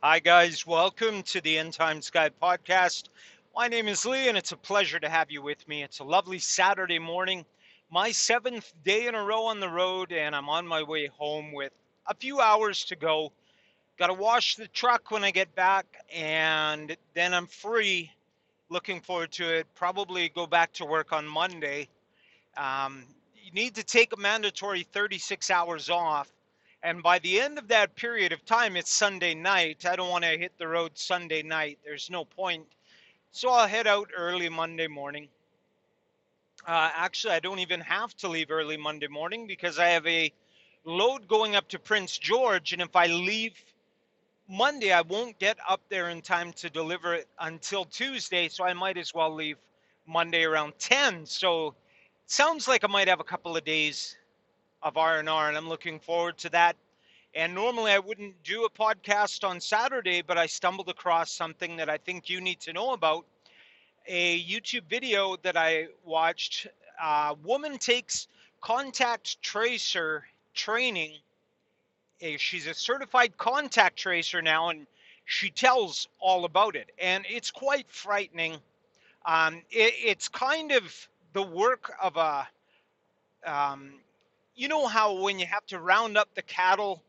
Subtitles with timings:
[0.00, 0.64] Hi, guys.
[0.64, 3.08] Welcome to the End Times Guide podcast.
[3.52, 5.82] My name is Lee, and it's a pleasure to have you with me.
[5.82, 7.44] It's a lovely Saturday morning,
[7.90, 11.50] my seventh day in a row on the road, and I'm on my way home
[11.52, 11.72] with
[12.06, 13.32] a few hours to go.
[13.98, 15.84] Got to wash the truck when I get back,
[16.14, 18.12] and then I'm free.
[18.68, 19.66] Looking forward to it.
[19.74, 21.88] Probably go back to work on Monday.
[22.56, 23.04] Um,
[23.34, 26.30] you need to take a mandatory 36 hours off
[26.82, 29.84] and by the end of that period of time, it's Sunday night.
[29.84, 31.78] I don't want to hit the road Sunday night.
[31.84, 32.66] There's no point.
[33.32, 35.28] So I'll head out early Monday morning.
[36.66, 40.32] Uh, actually, I don't even have to leave early Monday morning because I have a
[40.84, 42.72] load going up to Prince George.
[42.72, 43.54] And if I leave
[44.48, 48.48] Monday, I won't get up there in time to deliver it until Tuesday.
[48.48, 49.56] So I might as well leave
[50.06, 51.26] Monday around 10.
[51.26, 51.74] So
[52.26, 54.17] sounds like I might have a couple of days
[54.82, 56.76] of R&R and I'm looking forward to that.
[57.34, 61.88] And normally I wouldn't do a podcast on Saturday, but I stumbled across something that
[61.88, 63.26] I think you need to know about.
[64.06, 66.66] A YouTube video that I watched.
[67.02, 68.28] A woman takes
[68.60, 71.12] contact tracer training.
[72.38, 74.86] She's a certified contact tracer now, and
[75.26, 76.90] she tells all about it.
[76.98, 78.56] And it's quite frightening.
[79.26, 82.48] Um, it, it's kind of the work of a
[83.44, 83.92] um,
[84.54, 87.02] you know how when you have to round up the cattle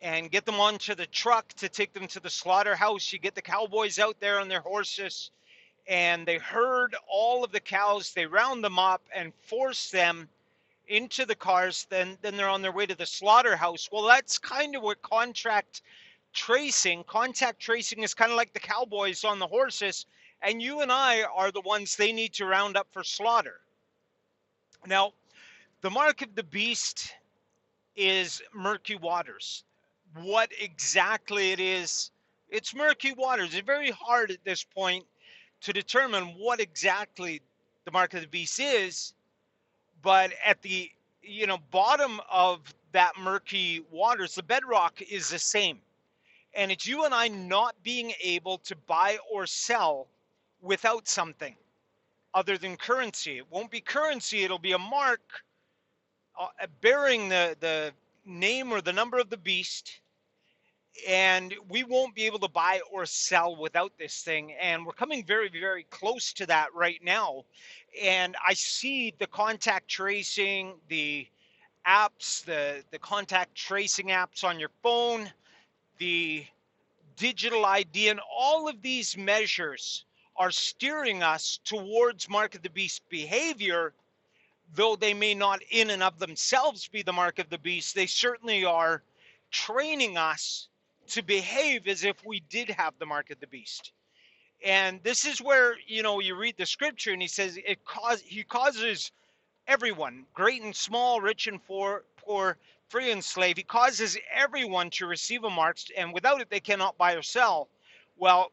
[0.00, 3.42] and get them onto the truck to take them to the slaughterhouse, you get the
[3.42, 5.30] cowboys out there on their horses
[5.88, 10.28] and they herd all of the cows, they round them up and force them
[10.88, 13.88] into the cars, then then they're on their way to the slaughterhouse.
[13.90, 15.82] Well, that's kind of what contract
[16.32, 20.06] tracing, contact tracing is kind of like the cowboys on the horses,
[20.42, 23.60] and you and I are the ones they need to round up for slaughter.
[24.86, 25.12] Now,
[25.82, 27.12] the mark of the beast
[27.96, 29.64] is murky waters.
[30.14, 32.12] What exactly it is,
[32.48, 33.52] it's murky waters.
[33.52, 35.04] It's very hard at this point
[35.62, 37.42] to determine what exactly
[37.84, 39.12] the mark of the beast is,
[40.02, 40.88] but at the
[41.20, 42.60] you know bottom of
[42.92, 45.78] that murky waters, the bedrock is the same.
[46.54, 50.06] And it's you and I not being able to buy or sell
[50.60, 51.56] without something
[52.34, 53.38] other than currency.
[53.38, 55.42] It won't be currency, it'll be a mark
[56.38, 57.92] Uh, uh, bearing the the
[58.24, 60.00] name or the number of the beast
[61.08, 65.24] and we won't be able to buy or sell without this thing and we're coming
[65.24, 67.44] very very close to that right now.
[68.02, 71.26] And i see the contact tracing the
[71.86, 75.30] apps the the contact tracing apps on your phone
[75.98, 76.44] the
[77.16, 80.04] digital id and all of these measures
[80.36, 83.92] are steering us towards mark of the beast behavior
[84.74, 88.06] though they may not in and of themselves be the mark of the beast, they
[88.06, 89.02] certainly are
[89.50, 90.68] training us
[91.08, 93.92] to behave as if we did have the mark of the beast.
[94.64, 98.22] And this is where, you know, you read the scripture and he says it cause
[98.24, 99.10] he causes
[99.66, 102.56] everyone, great and small, rich and poor, poor,
[102.88, 106.98] free and slave, he causes everyone to receive a mark, and without it they cannot
[106.98, 107.68] buy or sell.
[108.18, 108.52] Well,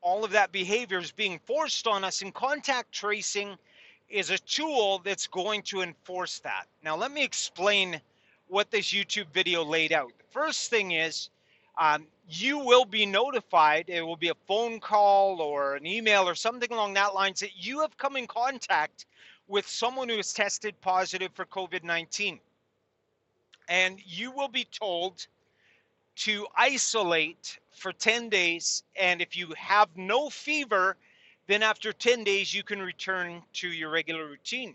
[0.00, 3.58] all of that behavior is being forced on us in contact tracing
[4.08, 6.66] is a tool that's going to enforce that.
[6.82, 8.00] Now, let me explain
[8.48, 10.12] what this YouTube video laid out.
[10.18, 11.30] The first thing is
[11.78, 16.34] um, you will be notified, it will be a phone call or an email or
[16.34, 19.06] something along that lines that you have come in contact
[19.48, 22.38] with someone who has tested positive for COVID 19.
[23.68, 25.26] And you will be told
[26.16, 28.84] to isolate for 10 days.
[28.96, 30.96] And if you have no fever,
[31.46, 34.74] then after 10 days, you can return to your regular routine.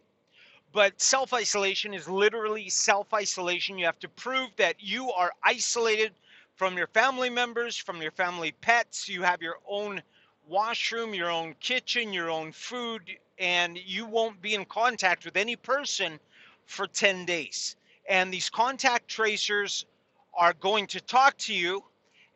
[0.72, 3.78] But self isolation is literally self isolation.
[3.80, 6.14] You have to prove that you are isolated
[6.56, 9.10] from your family members, from your family pets.
[9.10, 10.02] You have your own
[10.48, 13.02] washroom, your own kitchen, your own food,
[13.40, 16.20] and you won't be in contact with any person
[16.66, 17.76] for 10 days.
[18.08, 19.86] And these contact tracers
[20.36, 21.84] are going to talk to you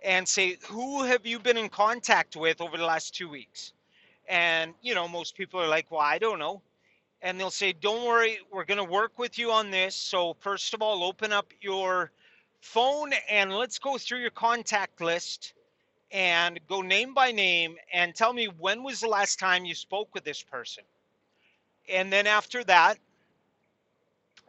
[0.04, 3.74] and say, Who have you been in contact with over the last two weeks?
[4.28, 6.62] And, you know, most people are like, well, I don't know.
[7.22, 9.96] And they'll say, don't worry, we're going to work with you on this.
[9.96, 12.12] So, first of all, open up your
[12.62, 15.54] phone and let's go through your contact list
[16.12, 20.14] and go name by name and tell me when was the last time you spoke
[20.14, 20.84] with this person.
[21.90, 22.98] And then after that,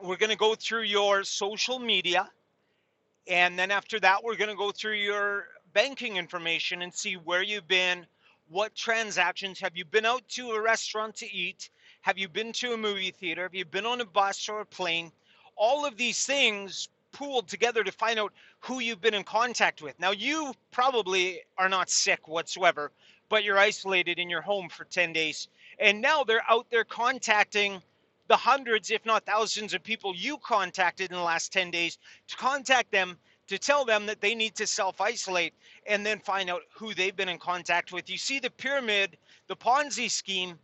[0.01, 2.29] we're going to go through your social media.
[3.27, 7.43] And then after that, we're going to go through your banking information and see where
[7.43, 8.07] you've been,
[8.49, 11.71] what transactions have you been out to a restaurant to eat?
[12.03, 13.43] Have you been to a movie theater?
[13.43, 15.11] Have you been on a bus or a plane?
[15.57, 19.99] All of these things pooled together to find out who you've been in contact with.
[19.99, 22.91] Now, you probably are not sick whatsoever,
[23.29, 25.49] but you're isolated in your home for 10 days.
[25.79, 27.81] And now they're out there contacting
[28.27, 31.99] the hundreds, if not thousands, of people you contacted in the last 10 days
[32.29, 33.19] to contact them
[33.49, 35.55] to tell them that they need to self isolate
[35.87, 38.09] and then find out who they've been in contact with.
[38.09, 39.17] You see the pyramid,
[39.49, 40.59] the Ponzi scheme,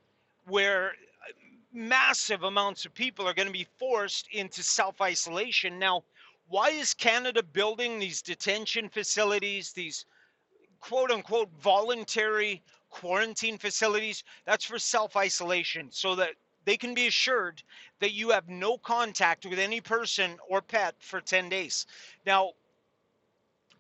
[0.47, 1.33] where uh,
[1.73, 5.79] massive amounts of people are going to be forced into self isolation.
[5.79, 6.05] Now,
[6.49, 10.07] why is Canada building these detention facilities, these
[10.81, 14.25] quote unquote voluntary quarantine facilities?
[14.47, 16.31] That's for self isolation so that
[16.65, 17.63] they can be assured
[18.01, 21.87] that you have no contact with any person or pet for 10 days.
[22.27, 22.53] Now,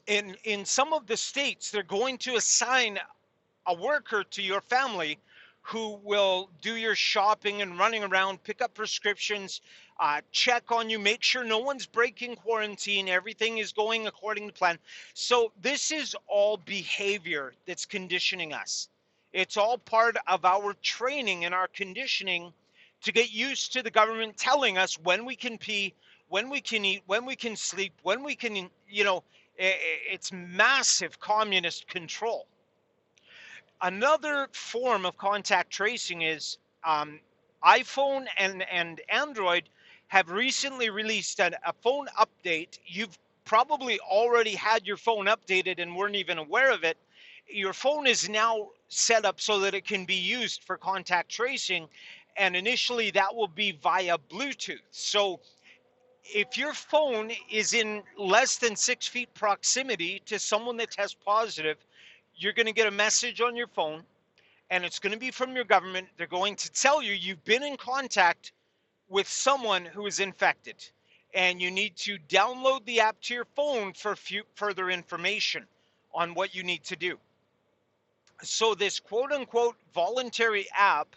[0.06, 2.98] in in some of the states they're going to assign
[3.66, 5.18] a worker to your family
[5.62, 9.60] who will do your shopping and running around, pick up prescriptions,
[10.00, 14.52] uh, check on you, make sure no one's breaking quarantine, everything is going according to
[14.52, 14.78] plan.
[15.14, 18.88] So, this is all behavior that's conditioning us.
[19.32, 22.52] It's all part of our training and our conditioning
[23.02, 25.94] to get used to the government telling us when we can pee,
[26.28, 29.22] when we can eat, when we can sleep, when we can, you know,
[29.56, 32.46] it's massive communist control.
[33.82, 37.20] Another form of contact tracing is um,
[37.64, 39.68] iPhone and, and Android
[40.08, 42.78] have recently released a, a phone update.
[42.84, 46.96] You've probably already had your phone updated and weren't even aware of it.
[47.48, 51.88] Your phone is now set up so that it can be used for contact tracing.
[52.36, 54.78] And initially, that will be via Bluetooth.
[54.90, 55.40] So
[56.24, 61.76] if your phone is in less than six feet proximity to someone that tests positive,
[62.36, 64.02] you're going to get a message on your phone
[64.70, 66.08] and it's going to be from your government.
[66.16, 68.52] They're going to tell you you've been in contact
[69.08, 70.76] with someone who is infected
[71.34, 74.16] and you need to download the app to your phone for
[74.54, 75.66] further information
[76.14, 77.18] on what you need to do.
[78.42, 81.14] So, this quote unquote voluntary app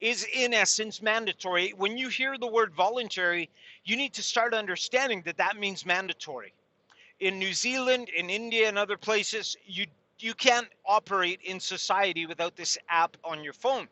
[0.00, 1.70] is in essence mandatory.
[1.76, 3.48] When you hear the word voluntary,
[3.84, 6.52] you need to start understanding that that means mandatory.
[7.20, 9.86] In New Zealand, in India, and other places, you
[10.18, 13.88] you can't operate in society without this app on your phone.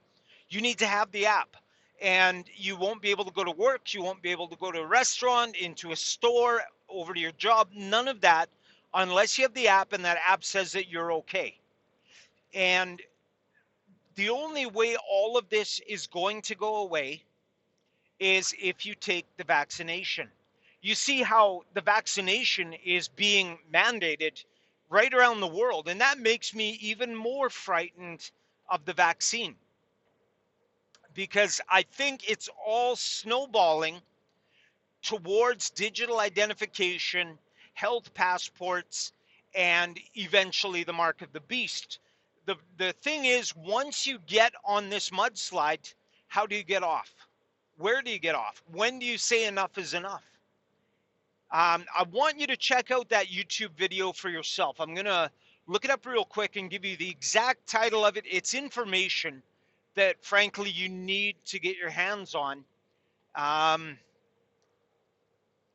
[0.49, 1.57] You need to have the app.
[2.01, 4.73] And you won't be able to go to work, you won't be able to go
[4.73, 8.49] to a restaurant, into a store, over to your job, none of that
[8.95, 11.59] unless you have the app and that app says that you're okay.
[12.55, 13.01] And
[14.15, 17.23] the only way all of this is going to go away
[18.19, 20.29] is if you take the vaccination.
[20.81, 24.45] You see how the vaccination is being mandated
[24.91, 28.31] right around the world, and that makes me even more frightened
[28.69, 29.57] of the vaccine
[31.15, 34.01] because I think it's all snowballing
[35.03, 37.39] towards digital identification,
[37.75, 39.13] health passports,
[39.55, 41.99] and eventually the mark of the beast
[42.47, 45.95] the the thing is once you get on this mudslide
[46.33, 47.13] how do you get off?
[47.77, 48.63] Where do you get off?
[48.73, 50.25] When do you say enough is enough?
[51.51, 54.81] Um, i want you to check out that youtube video for yourself.
[54.81, 55.31] I'm to
[55.67, 58.25] look it up real quick and give you the exact title of it.
[58.31, 59.43] It's information
[59.95, 62.65] that frankly you need to get your hands on.
[63.35, 63.99] Um,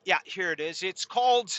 [0.06, 0.82] yeah here it is.
[0.82, 1.52] It's called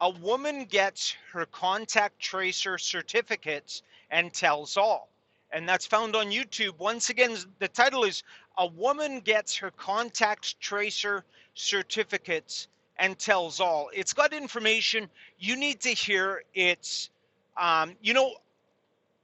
[0.00, 5.08] a woman gets her contact tracer certificates and tells all.
[5.52, 6.78] And that's found on YouTube.
[6.78, 8.22] Once again, the title is
[8.58, 13.90] A Woman Gets Her Contact Tracer Certificates and Tells All.
[13.92, 16.44] It's got information you need to hear.
[16.54, 17.10] It's,
[17.56, 18.34] um, you know,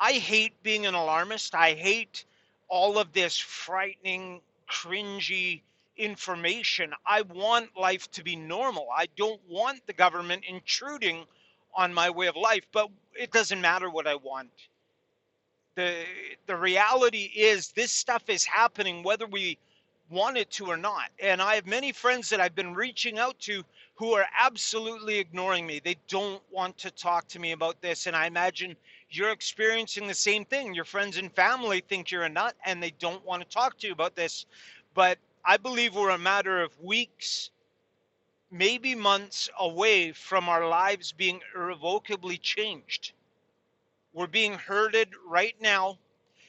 [0.00, 1.54] I hate being an alarmist.
[1.54, 2.24] I hate
[2.68, 5.62] all of this frightening, cringy,
[5.96, 6.92] information.
[7.06, 8.88] I want life to be normal.
[8.94, 11.24] I don't want the government intruding
[11.74, 14.50] on my way of life, but it doesn't matter what I want.
[15.76, 15.94] The
[16.46, 19.58] the reality is this stuff is happening whether we
[20.10, 21.10] want it to or not.
[21.20, 25.66] And I have many friends that I've been reaching out to who are absolutely ignoring
[25.66, 25.80] me.
[25.82, 28.06] They don't want to talk to me about this.
[28.06, 28.76] And I imagine
[29.10, 30.74] you're experiencing the same thing.
[30.74, 33.86] Your friends and family think you're a nut and they don't want to talk to
[33.86, 34.46] you about this.
[34.94, 37.50] But I believe we're a matter of weeks,
[38.50, 43.12] maybe months away from our lives being irrevocably changed.
[44.12, 45.98] We're being herded right now.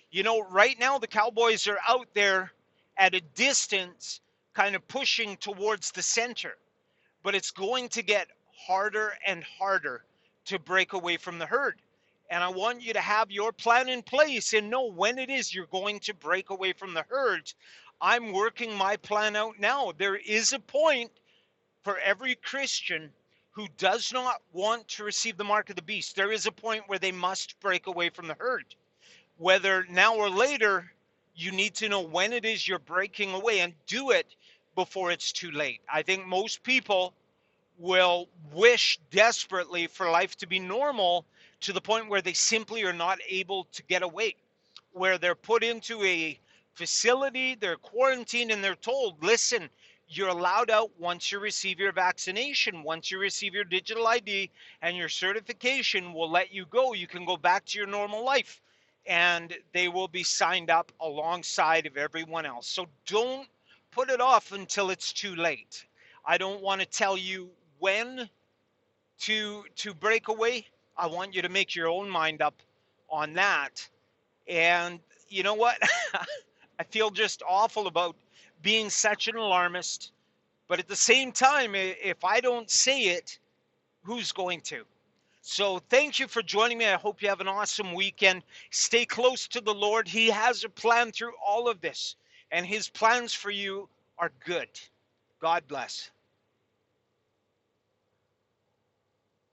[0.09, 2.51] You know, right now the Cowboys are out there
[2.97, 4.19] at a distance,
[4.55, 6.57] kind of pushing towards the center.
[7.21, 8.29] But it's going to get
[8.67, 10.05] harder and harder
[10.45, 11.75] to break away from the herd.
[12.29, 15.53] And I want you to have your plan in place and know when it is
[15.53, 17.53] you're going to break away from the herd
[17.99, 19.91] I'm working my plan out now.
[19.97, 21.11] There is a point
[21.83, 23.11] for every Christian
[23.51, 26.83] who does not want to receive the mark of the beast, there is a point
[26.87, 28.65] where they must break away from the herd.
[29.37, 30.91] Whether now or later,
[31.35, 34.35] you need to know when it is you're breaking away and do it
[34.75, 35.81] before it's too late.
[35.91, 37.13] I think most people
[37.79, 41.25] will wish desperately for life to be normal
[41.61, 44.35] to the point where they simply are not able to get away,
[44.91, 46.39] where they're put into a
[46.73, 49.69] facility, they're quarantined, and they're told, listen,
[50.09, 54.49] you're allowed out once you receive your vaccination, once you receive your digital ID
[54.81, 56.93] and your certification will let you go.
[56.93, 58.61] You can go back to your normal life
[59.05, 62.67] and they will be signed up alongside of everyone else.
[62.67, 63.47] So don't
[63.91, 65.85] put it off until it's too late.
[66.25, 67.49] I don't want to tell you
[67.79, 68.29] when
[69.19, 70.67] to to break away.
[70.97, 72.55] I want you to make your own mind up
[73.09, 73.87] on that.
[74.47, 74.99] And
[75.29, 75.77] you know what?
[76.79, 78.15] I feel just awful about
[78.61, 80.11] being such an alarmist.
[80.67, 83.39] But at the same time, if I don't say it,
[84.03, 84.83] who's going to?
[85.41, 86.85] So thank you for joining me.
[86.85, 88.43] I hope you have an awesome weekend.
[88.69, 90.07] Stay close to the Lord.
[90.07, 92.15] He has a plan through all of this,
[92.51, 93.87] and His plans for you
[94.17, 94.67] are good.
[95.39, 96.11] God bless.